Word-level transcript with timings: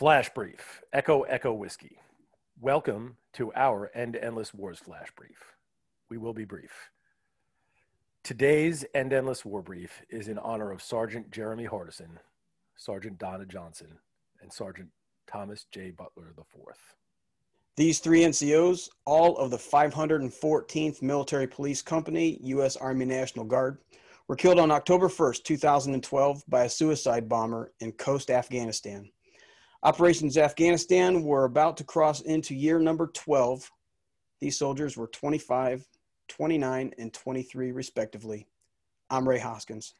Flash 0.00 0.30
Brief, 0.30 0.80
Echo 0.94 1.24
Echo 1.24 1.52
Whiskey. 1.52 1.98
Welcome 2.58 3.18
to 3.34 3.52
our 3.52 3.90
End 3.94 4.16
Endless 4.16 4.54
Wars 4.54 4.78
Flash 4.78 5.08
Brief. 5.14 5.56
We 6.08 6.16
will 6.16 6.32
be 6.32 6.46
brief. 6.46 6.88
Today's 8.24 8.82
End 8.94 9.12
Endless 9.12 9.44
War 9.44 9.60
Brief 9.60 10.00
is 10.08 10.28
in 10.28 10.38
honor 10.38 10.72
of 10.72 10.80
Sergeant 10.80 11.30
Jeremy 11.30 11.66
Hardison, 11.66 12.16
Sergeant 12.76 13.18
Donna 13.18 13.44
Johnson, 13.44 13.98
and 14.40 14.50
Sergeant 14.50 14.88
Thomas 15.30 15.66
J. 15.70 15.90
Butler 15.90 16.32
IV. 16.38 16.76
These 17.76 17.98
three 17.98 18.20
NCOs, 18.20 18.88
all 19.04 19.36
of 19.36 19.50
the 19.50 19.58
514th 19.58 21.02
Military 21.02 21.46
Police 21.46 21.82
Company, 21.82 22.38
U.S. 22.44 22.74
Army 22.76 23.04
National 23.04 23.44
Guard, 23.44 23.76
were 24.28 24.36
killed 24.36 24.60
on 24.60 24.70
October 24.70 25.10
1st, 25.10 25.44
2012, 25.44 26.42
by 26.48 26.64
a 26.64 26.70
suicide 26.70 27.28
bomber 27.28 27.74
in 27.80 27.92
Khost, 27.92 28.30
Afghanistan. 28.30 29.10
Operations 29.82 30.36
Afghanistan 30.36 31.22
were 31.22 31.44
about 31.44 31.78
to 31.78 31.84
cross 31.84 32.20
into 32.20 32.54
year 32.54 32.78
number 32.78 33.06
12. 33.06 33.70
These 34.38 34.58
soldiers 34.58 34.94
were 34.94 35.06
25, 35.06 35.86
29, 36.28 36.92
and 36.98 37.14
23, 37.14 37.72
respectively. 37.72 38.46
I'm 39.08 39.26
Ray 39.26 39.38
Hoskins. 39.38 39.94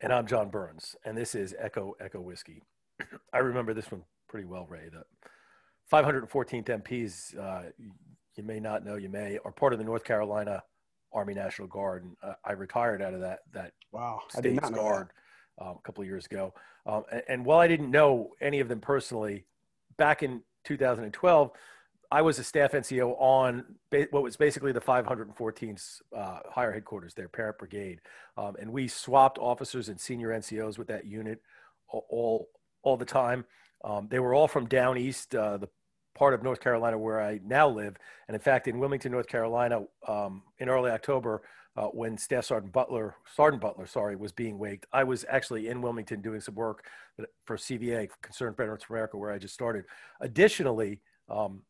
And 0.00 0.10
I'm 0.10 0.26
John 0.26 0.48
Burns, 0.48 0.96
and 1.04 1.18
this 1.18 1.34
is 1.34 1.54
Echo 1.58 1.94
Echo 2.00 2.22
Whiskey. 2.22 2.62
I 3.34 3.38
remember 3.38 3.74
this 3.74 3.92
one 3.92 4.04
pretty 4.26 4.46
well, 4.46 4.66
Ray. 4.66 4.88
The 4.90 5.04
514th 5.94 6.82
MPs, 6.82 7.38
uh, 7.38 7.68
you 8.36 8.42
may 8.42 8.58
not 8.58 8.86
know, 8.86 8.96
you 8.96 9.10
may, 9.10 9.38
are 9.44 9.52
part 9.52 9.74
of 9.74 9.78
the 9.78 9.84
North 9.84 10.04
Carolina 10.04 10.62
Army 11.12 11.34
National 11.34 11.68
Guard. 11.68 12.04
And, 12.04 12.16
uh, 12.22 12.36
I 12.42 12.52
retired 12.52 13.02
out 13.02 13.12
of 13.12 13.20
that 13.20 13.40
that 13.52 13.72
wow, 13.92 14.22
state's 14.30 14.70
guard 14.70 15.10
um, 15.60 15.76
a 15.78 15.82
couple 15.82 16.02
of 16.02 16.08
years 16.08 16.26
ago. 16.26 16.54
Um, 16.86 17.04
and, 17.12 17.22
and, 17.28 17.44
while 17.44 17.58
I 17.58 17.68
didn't 17.68 17.90
know 17.90 18.30
any 18.40 18.60
of 18.60 18.68
them 18.68 18.80
personally, 18.80 19.44
back 19.96 20.22
in 20.22 20.42
2012, 20.64 21.50
I 22.12 22.22
was 22.22 22.38
a 22.38 22.44
staff 22.44 22.72
NCO 22.72 23.14
on 23.20 23.64
ba- 23.90 24.08
what 24.10 24.22
was 24.22 24.36
basically 24.36 24.72
the 24.72 24.80
514th 24.80 26.00
uh, 26.16 26.38
higher 26.50 26.72
headquarters, 26.72 27.14
their 27.14 27.28
parent 27.28 27.58
brigade, 27.58 28.00
um, 28.36 28.56
and 28.60 28.72
we 28.72 28.88
swapped 28.88 29.38
officers 29.38 29.88
and 29.88 30.00
senior 30.00 30.30
NCOs 30.30 30.78
with 30.78 30.88
that 30.88 31.06
unit 31.06 31.40
all 31.88 32.06
all, 32.08 32.48
all 32.82 32.96
the 32.96 33.04
time. 33.04 33.44
Um, 33.84 34.08
they 34.10 34.18
were 34.18 34.34
all 34.34 34.48
from 34.48 34.66
down 34.66 34.98
east, 34.98 35.34
uh, 35.34 35.58
the 35.58 35.68
part 36.20 36.34
of 36.34 36.42
North 36.42 36.60
Carolina 36.60 36.98
where 36.98 37.18
I 37.18 37.40
now 37.46 37.66
live, 37.66 37.96
and 38.28 38.34
in 38.34 38.42
fact, 38.42 38.68
in 38.68 38.78
Wilmington, 38.78 39.10
North 39.10 39.26
Carolina, 39.26 39.84
um, 40.06 40.42
in 40.58 40.68
early 40.68 40.90
October, 40.90 41.40
uh, 41.78 41.86
when 41.86 42.18
Staff 42.18 42.44
Sergeant 42.44 42.74
Butler, 42.74 43.14
Sergeant 43.34 43.62
Butler, 43.62 43.86
sorry, 43.86 44.16
was 44.16 44.30
being 44.30 44.58
waked. 44.58 44.84
I 44.92 45.02
was 45.02 45.24
actually 45.30 45.68
in 45.68 45.80
Wilmington 45.80 46.20
doing 46.20 46.42
some 46.42 46.56
work 46.56 46.84
for 47.46 47.56
CVA, 47.56 48.10
Concerned 48.20 48.58
Veterans 48.58 48.84
for 48.84 48.96
America, 48.96 49.16
where 49.16 49.32
I 49.32 49.38
just 49.38 49.54
started. 49.54 49.86
Additionally, 50.20 51.00
um, 51.30 51.62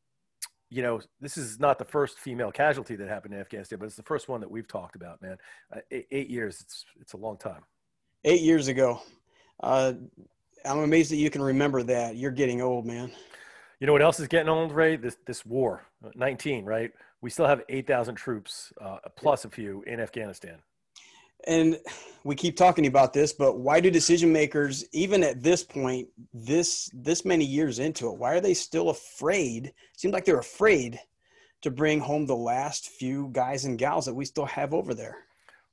you 0.69 0.83
know, 0.83 1.01
this 1.21 1.37
is 1.37 1.61
not 1.61 1.79
the 1.79 1.85
first 1.85 2.19
female 2.19 2.51
casualty 2.51 2.97
that 2.97 3.09
happened 3.09 3.35
in 3.35 3.39
Afghanistan, 3.39 3.79
but 3.79 3.85
it's 3.85 3.95
the 3.95 4.03
first 4.03 4.29
one 4.29 4.41
that 4.41 4.51
we've 4.51 4.67
talked 4.67 4.97
about, 4.97 5.23
man. 5.23 5.37
Uh, 5.73 5.79
eight, 5.93 6.09
eight, 6.11 6.29
years, 6.29 6.61
it's, 6.61 6.85
it's 7.01 7.13
a 7.13 7.17
long 7.17 7.37
time. 7.37 7.63
Eight 8.25 8.41
years 8.41 8.67
ago. 8.67 9.01
Uh, 9.63 9.93
I'm 10.65 10.79
amazed 10.79 11.13
that 11.13 11.17
you 11.19 11.31
can 11.31 11.41
remember 11.41 11.85
that. 11.85 12.17
You're 12.17 12.33
getting 12.33 12.61
old, 12.61 12.85
man. 12.85 13.13
You 13.81 13.87
know 13.87 13.93
what 13.95 14.03
else 14.03 14.21
is 14.21 14.29
getting 14.29 14.49
old, 14.49 14.73
Ray? 14.73 14.97
This, 14.97 15.17
this 15.27 15.45
war, 15.45 15.83
19, 16.15 16.65
right? 16.65 16.93
we 17.21 17.31
still 17.31 17.47
have 17.47 17.63
8,000 17.69 18.15
troops 18.15 18.73
uh, 18.81 18.99
plus 19.17 19.45
a 19.45 19.51
few 19.51 19.83
in 19.87 20.01
Afghanistan. 20.01 20.57
And 21.47 21.79
we 22.25 22.35
keep 22.35 22.57
talking 22.57 22.87
about 22.87 23.13
this, 23.13 23.33
but 23.33 23.59
why 23.59 23.81
do 23.81 23.91
decision 23.91 24.33
makers, 24.33 24.85
even 24.93 25.23
at 25.23 25.43
this 25.43 25.65
point, 25.65 26.09
this 26.35 26.91
this 26.93 27.25
many 27.25 27.47
years 27.47 27.79
into 27.79 28.09
it, 28.09 28.19
why 28.19 28.35
are 28.35 28.43
they 28.43 28.53
still 28.53 28.91
afraid? 28.91 29.67
It 29.67 29.75
seems 29.97 30.13
like 30.13 30.27
they're 30.27 30.39
afraid 30.39 31.01
to 31.63 31.71
bring 31.71 31.99
home 31.99 32.27
the 32.27 32.37
last 32.37 32.89
few 32.89 33.31
guys 33.33 33.65
and 33.65 33.79
gals 33.79 34.05
that 34.05 34.15
we 34.15 34.27
still 34.27 34.45
have 34.47 34.75
over 34.75 34.93
there. 34.93 35.17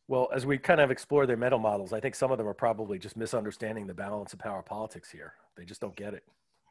Well, 0.08 0.30
as 0.34 0.46
we 0.46 0.58
kind 0.58 0.80
of 0.80 0.90
explore 0.90 1.26
their 1.26 1.36
mental 1.36 1.60
models, 1.60 1.92
I 1.92 2.00
think 2.00 2.16
some 2.16 2.32
of 2.32 2.38
them 2.38 2.48
are 2.48 2.54
probably 2.54 2.98
just 2.98 3.18
misunderstanding 3.18 3.88
the 3.88 3.94
balance 3.94 4.32
of 4.32 4.40
power 4.40 4.62
politics 4.62 5.12
here. 5.12 5.34
They 5.58 5.66
just 5.66 5.82
don't 5.82 5.96
get 5.98 6.14
it. 6.14 6.24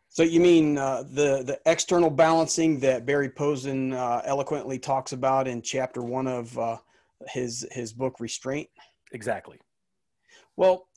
So 0.09 0.23
you 0.23 0.41
mean 0.41 0.79
uh, 0.79 1.03
the 1.03 1.43
the 1.43 1.61
external 1.67 2.11
balancing 2.11 2.81
that 2.81 3.05
Barry 3.05 3.29
Posen 3.29 3.93
uh, 3.93 4.23
eloquently 4.25 4.79
talks 4.79 5.13
about 5.13 5.47
in 5.47 5.63
chapter 5.63 6.03
one 6.03 6.27
of 6.27 6.59
uh, 6.59 6.79
his 7.29 7.67
his 7.71 7.93
book 7.93 8.21
Restraint? 8.21 8.69
Exactly. 9.13 9.59
Well, 10.57 10.89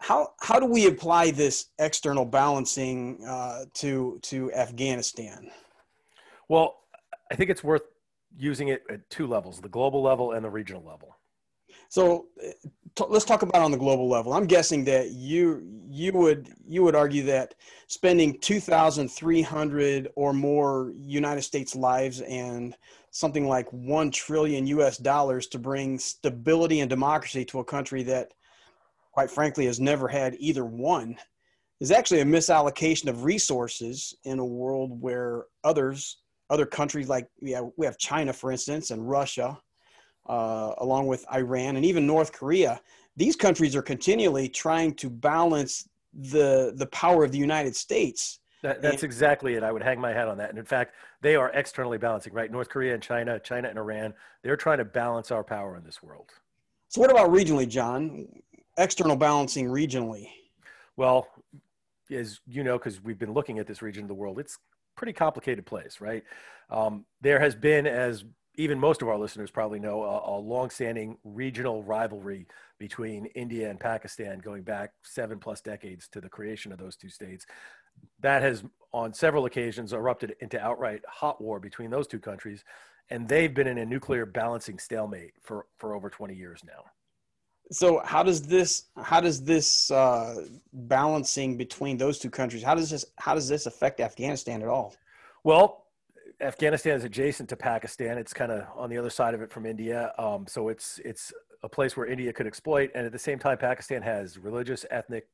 how 0.00 0.34
how 0.40 0.60
do 0.60 0.66
we 0.66 0.86
apply 0.86 1.30
this 1.30 1.66
external 1.78 2.24
balancing 2.24 3.24
uh, 3.26 3.64
to 3.74 4.18
to 4.22 4.52
Afghanistan? 4.52 5.50
Well, 6.48 6.76
I 7.30 7.34
think 7.34 7.50
it's 7.50 7.64
worth 7.64 7.82
using 8.36 8.68
it 8.68 8.82
at 8.90 9.08
two 9.10 9.26
levels: 9.26 9.60
the 9.60 9.68
global 9.68 10.02
level 10.02 10.32
and 10.32 10.44
the 10.44 10.50
regional 10.50 10.84
level. 10.84 11.17
So 11.88 12.26
eh, 12.42 12.52
t- 12.94 13.04
let's 13.08 13.24
talk 13.24 13.42
about 13.42 13.62
on 13.62 13.70
the 13.70 13.76
global 13.76 14.08
level. 14.08 14.32
I'm 14.32 14.46
guessing 14.46 14.84
that 14.84 15.10
you 15.10 15.66
you 15.90 16.12
would 16.12 16.50
you 16.66 16.82
would 16.82 16.94
argue 16.94 17.24
that 17.24 17.54
spending 17.86 18.38
2,300 18.40 20.08
or 20.14 20.32
more 20.32 20.92
United 20.96 21.42
States 21.42 21.74
lives 21.74 22.20
and 22.22 22.76
something 23.10 23.48
like 23.48 23.66
one 23.72 24.10
trillion 24.10 24.66
U.S. 24.66 24.98
dollars 24.98 25.46
to 25.48 25.58
bring 25.58 25.98
stability 25.98 26.80
and 26.80 26.90
democracy 26.90 27.44
to 27.46 27.60
a 27.60 27.64
country 27.64 28.02
that, 28.02 28.32
quite 29.12 29.30
frankly, 29.30 29.66
has 29.66 29.80
never 29.80 30.06
had 30.08 30.36
either 30.38 30.64
one, 30.64 31.16
is 31.80 31.90
actually 31.90 32.20
a 32.20 32.24
misallocation 32.24 33.08
of 33.08 33.24
resources 33.24 34.14
in 34.24 34.38
a 34.38 34.44
world 34.44 35.00
where 35.00 35.44
others 35.64 36.18
other 36.50 36.66
countries 36.66 37.08
like 37.08 37.28
yeah 37.40 37.62
we 37.76 37.86
have 37.86 37.98
China 37.98 38.32
for 38.32 38.50
instance 38.50 38.90
and 38.90 39.08
Russia 39.08 39.58
uh, 40.28 40.74
along 40.78 41.06
with 41.06 41.24
Iran 41.32 41.76
and 41.76 41.84
even 41.84 42.06
North 42.06 42.32
Korea, 42.32 42.80
these 43.16 43.36
countries 43.36 43.74
are 43.74 43.82
continually 43.82 44.48
trying 44.48 44.94
to 44.94 45.10
balance 45.10 45.88
the 46.12 46.72
the 46.76 46.86
power 46.86 47.24
of 47.24 47.32
the 47.32 47.38
United 47.38 47.76
States. 47.76 48.40
That, 48.62 48.82
that's 48.82 49.02
and, 49.02 49.04
exactly 49.04 49.54
it. 49.54 49.62
I 49.62 49.70
would 49.70 49.82
hang 49.82 50.00
my 50.00 50.12
hat 50.12 50.26
on 50.26 50.36
that. 50.38 50.50
And 50.50 50.58
in 50.58 50.64
fact, 50.64 50.94
they 51.20 51.36
are 51.36 51.50
externally 51.50 51.98
balancing, 51.98 52.32
right? 52.32 52.50
North 52.50 52.68
Korea 52.68 52.94
and 52.94 53.02
China, 53.02 53.38
China 53.38 53.68
and 53.68 53.78
Iran, 53.78 54.12
they're 54.42 54.56
trying 54.56 54.78
to 54.78 54.84
balance 54.84 55.30
our 55.30 55.44
power 55.44 55.76
in 55.76 55.84
this 55.84 56.02
world. 56.02 56.30
So, 56.88 57.00
what 57.00 57.10
about 57.10 57.30
regionally, 57.30 57.68
John? 57.68 58.26
External 58.76 59.16
balancing 59.16 59.66
regionally? 59.66 60.28
Well, 60.96 61.28
as 62.10 62.40
you 62.46 62.64
know, 62.64 62.78
because 62.78 63.02
we've 63.02 63.18
been 63.18 63.32
looking 63.32 63.58
at 63.58 63.66
this 63.66 63.82
region 63.82 64.02
of 64.04 64.08
the 64.08 64.14
world, 64.14 64.38
it's 64.38 64.58
pretty 64.96 65.12
complicated 65.12 65.64
place, 65.64 66.00
right? 66.00 66.24
Um, 66.70 67.04
there 67.20 67.38
has 67.38 67.54
been, 67.54 67.86
as 67.86 68.24
even 68.58 68.78
most 68.78 69.02
of 69.02 69.08
our 69.08 69.16
listeners 69.16 69.52
probably 69.52 69.78
know 69.78 70.02
a, 70.02 70.36
a 70.36 70.38
long-standing 70.38 71.16
regional 71.22 71.84
rivalry 71.84 72.44
between 72.78 73.26
India 73.26 73.70
and 73.70 73.78
Pakistan 73.78 74.40
going 74.40 74.62
back 74.62 74.90
seven 75.04 75.38
plus 75.38 75.60
decades 75.60 76.08
to 76.08 76.20
the 76.20 76.28
creation 76.28 76.72
of 76.72 76.78
those 76.78 76.96
two 76.96 77.08
states. 77.08 77.46
That 78.20 78.42
has, 78.42 78.64
on 78.92 79.14
several 79.14 79.46
occasions, 79.46 79.92
erupted 79.92 80.34
into 80.40 80.60
outright 80.60 81.02
hot 81.08 81.40
war 81.40 81.60
between 81.60 81.88
those 81.88 82.08
two 82.08 82.18
countries, 82.18 82.64
and 83.10 83.28
they've 83.28 83.54
been 83.54 83.68
in 83.68 83.78
a 83.78 83.86
nuclear 83.86 84.26
balancing 84.26 84.80
stalemate 84.80 85.34
for, 85.40 85.66
for 85.78 85.94
over 85.94 86.10
20 86.10 86.34
years 86.34 86.60
now. 86.66 86.84
So 87.70 88.00
how 88.04 88.24
does 88.24 88.42
this 88.42 88.86
how 89.00 89.20
does 89.20 89.44
this 89.44 89.90
uh, 89.90 90.46
balancing 90.72 91.58
between 91.58 91.98
those 91.98 92.18
two 92.18 92.30
countries 92.30 92.62
how 92.62 92.74
does 92.74 92.88
this 92.88 93.04
how 93.16 93.34
does 93.34 93.46
this 93.46 93.66
affect 93.66 94.00
Afghanistan 94.00 94.62
at 94.62 94.68
all? 94.68 94.96
Well, 95.44 95.84
Afghanistan 96.40 96.96
is 96.96 97.04
adjacent 97.04 97.48
to 97.48 97.56
Pakistan. 97.56 98.16
It's 98.16 98.32
kind 98.32 98.52
of 98.52 98.64
on 98.76 98.90
the 98.90 98.98
other 98.98 99.10
side 99.10 99.34
of 99.34 99.42
it 99.42 99.50
from 99.50 99.66
India. 99.66 100.12
Um, 100.18 100.46
so 100.46 100.68
it's 100.68 101.00
it's 101.04 101.32
a 101.62 101.68
place 101.68 101.96
where 101.96 102.06
India 102.06 102.32
could 102.32 102.46
exploit, 102.46 102.90
and 102.94 103.04
at 103.04 103.12
the 103.12 103.18
same 103.18 103.38
time, 103.38 103.58
Pakistan 103.58 104.02
has 104.02 104.38
religious, 104.38 104.86
ethnic, 104.90 105.26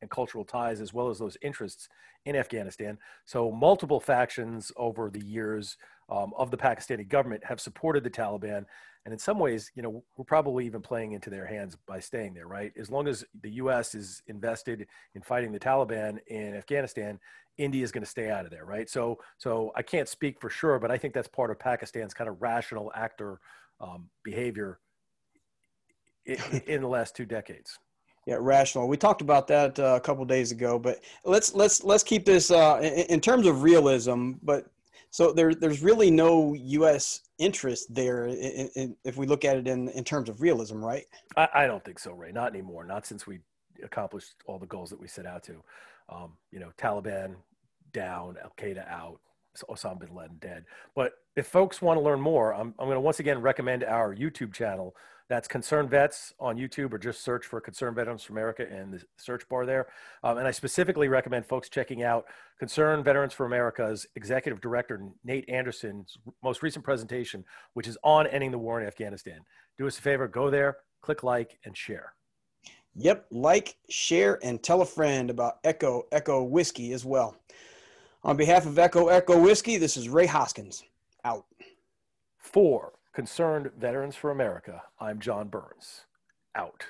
and 0.00 0.10
cultural 0.10 0.44
ties 0.44 0.80
as 0.80 0.92
well 0.92 1.08
as 1.08 1.18
those 1.18 1.36
interests 1.42 1.88
in 2.24 2.36
Afghanistan. 2.36 2.98
So 3.24 3.50
multiple 3.50 4.00
factions 4.00 4.72
over 4.76 5.10
the 5.10 5.24
years 5.24 5.76
um, 6.08 6.32
of 6.36 6.50
the 6.50 6.56
Pakistani 6.56 7.08
government 7.08 7.44
have 7.44 7.60
supported 7.60 8.04
the 8.04 8.10
Taliban, 8.10 8.64
and 9.04 9.12
in 9.12 9.18
some 9.18 9.38
ways, 9.38 9.70
you 9.74 9.82
know, 9.82 10.02
we're 10.16 10.24
probably 10.24 10.66
even 10.66 10.82
playing 10.82 11.12
into 11.12 11.30
their 11.30 11.46
hands 11.46 11.76
by 11.86 11.98
staying 11.98 12.34
there, 12.34 12.46
right? 12.46 12.72
As 12.78 12.90
long 12.90 13.08
as 13.08 13.24
the 13.42 13.52
U.S. 13.52 13.94
is 13.94 14.22
invested 14.26 14.86
in 15.14 15.22
fighting 15.22 15.50
the 15.50 15.58
Taliban 15.58 16.18
in 16.26 16.54
Afghanistan, 16.54 17.18
India 17.56 17.82
is 17.82 17.90
going 17.90 18.04
to 18.04 18.10
stay 18.10 18.30
out 18.30 18.44
of 18.44 18.50
there, 18.50 18.64
right? 18.64 18.88
So, 18.88 19.18
so 19.38 19.72
I 19.74 19.82
can't 19.82 20.08
speak 20.08 20.40
for 20.40 20.50
sure, 20.50 20.78
but 20.78 20.90
I 20.90 20.98
think 20.98 21.14
that's 21.14 21.28
part 21.28 21.50
of 21.50 21.58
Pakistan's 21.58 22.14
kind 22.14 22.28
of 22.28 22.42
rational 22.42 22.92
actor 22.94 23.40
um, 23.80 24.10
behavior 24.22 24.78
in, 26.24 26.38
in, 26.66 26.80
the 26.82 26.88
last 26.88 27.16
two 27.16 27.24
decades. 27.24 27.78
Yeah, 28.28 28.36
rational. 28.40 28.88
We 28.88 28.98
talked 28.98 29.22
about 29.22 29.48
that 29.48 29.78
uh, 29.78 29.94
a 29.96 30.00
couple 30.00 30.22
days 30.26 30.52
ago, 30.52 30.78
but 30.78 31.00
let's 31.24 31.54
let's 31.54 31.82
let's 31.82 32.02
keep 32.04 32.26
this 32.26 32.50
uh, 32.50 32.78
in, 32.82 33.06
in, 33.14 33.20
terms 33.22 33.46
of 33.46 33.62
realism. 33.62 34.32
But 34.42 34.66
so 35.08 35.32
there, 35.32 35.54
there's 35.54 35.82
really 35.82 36.10
no 36.10 36.52
U.S. 36.52 37.22
interest 37.38 37.94
there 37.94 38.26
in, 38.26 38.68
in, 38.76 38.96
if 39.02 39.16
we 39.16 39.26
look 39.26 39.46
at 39.46 39.56
it 39.56 39.66
in, 39.66 39.88
in 39.88 40.04
terms 40.04 40.28
of 40.28 40.42
realism, 40.42 40.84
right? 40.84 41.06
I, 41.38 41.48
I 41.54 41.66
don't 41.66 41.82
think 41.82 41.98
so, 41.98 42.12
Ray. 42.12 42.30
Not 42.30 42.52
anymore. 42.52 42.84
Not 42.84 43.06
since 43.06 43.26
we 43.26 43.38
accomplished 43.82 44.34
all 44.44 44.58
the 44.58 44.66
goals 44.66 44.90
that 44.90 45.00
we 45.00 45.08
set 45.08 45.24
out 45.24 45.42
to. 45.44 45.62
Um, 46.10 46.32
you 46.52 46.60
know, 46.60 46.68
Taliban 46.76 47.34
down, 47.94 48.36
Al 48.44 48.52
Qaeda 48.58 48.86
out, 48.90 49.20
Osama 49.70 50.00
bin 50.00 50.14
Laden 50.14 50.36
dead. 50.38 50.66
But 50.94 51.12
if 51.34 51.46
folks 51.46 51.80
want 51.80 51.96
to 51.96 52.02
learn 52.02 52.20
more, 52.20 52.52
I'm, 52.52 52.74
I'm 52.78 52.88
going 52.88 52.96
to 52.96 53.00
once 53.00 53.20
again 53.20 53.40
recommend 53.40 53.84
our 53.84 54.14
YouTube 54.14 54.52
channel. 54.52 54.94
That's 55.28 55.46
Concerned 55.46 55.90
Vets 55.90 56.32
on 56.40 56.56
YouTube, 56.56 56.92
or 56.92 56.98
just 56.98 57.22
search 57.22 57.44
for 57.44 57.60
Concerned 57.60 57.96
Veterans 57.96 58.22
for 58.22 58.32
America 58.32 58.66
in 58.66 58.90
the 58.90 59.02
search 59.18 59.46
bar 59.48 59.66
there. 59.66 59.88
Um, 60.24 60.38
and 60.38 60.46
I 60.46 60.50
specifically 60.50 61.08
recommend 61.08 61.44
folks 61.44 61.68
checking 61.68 62.02
out 62.02 62.24
Concerned 62.58 63.04
Veterans 63.04 63.34
for 63.34 63.44
America's 63.44 64.06
Executive 64.16 64.60
Director, 64.60 65.02
Nate 65.24 65.48
Anderson's 65.50 66.16
most 66.42 66.62
recent 66.62 66.82
presentation, 66.82 67.44
which 67.74 67.86
is 67.86 67.98
on 68.02 68.26
ending 68.28 68.50
the 68.50 68.58
war 68.58 68.80
in 68.80 68.86
Afghanistan. 68.86 69.40
Do 69.76 69.86
us 69.86 69.98
a 69.98 70.02
favor, 70.02 70.28
go 70.28 70.48
there, 70.48 70.78
click 71.02 71.22
like, 71.22 71.58
and 71.64 71.76
share. 71.76 72.14
Yep, 72.94 73.26
like, 73.30 73.76
share, 73.90 74.38
and 74.42 74.62
tell 74.62 74.80
a 74.80 74.86
friend 74.86 75.28
about 75.28 75.58
Echo 75.62 76.06
Echo 76.10 76.42
Whiskey 76.42 76.92
as 76.92 77.04
well. 77.04 77.36
On 78.24 78.36
behalf 78.36 78.64
of 78.64 78.78
Echo 78.78 79.08
Echo 79.08 79.38
Whiskey, 79.38 79.76
this 79.76 79.96
is 79.96 80.08
Ray 80.08 80.26
Hoskins. 80.26 80.82
Out. 81.24 81.44
For 82.38 82.92
Concerned 83.18 83.72
Veterans 83.76 84.14
for 84.14 84.30
America, 84.30 84.84
I'm 85.00 85.18
John 85.18 85.48
Burns. 85.48 86.04
Out. 86.54 86.84